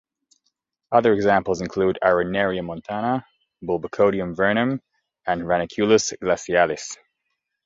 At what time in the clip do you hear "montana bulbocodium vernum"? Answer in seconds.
2.65-4.81